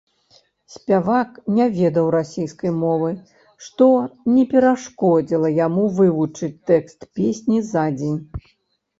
[0.75, 3.09] Спявак не ведаў расейскай мовы,
[3.65, 3.87] што
[4.37, 8.19] не перашкодзіла яму вывучыць тэкст песні за дзень.